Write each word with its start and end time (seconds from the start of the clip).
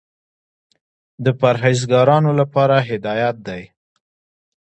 د 1.23 1.25
پرهېزګارانو 1.39 2.31
لپاره 2.39 2.75
هدایت 2.89 3.35
دى. 3.47 3.63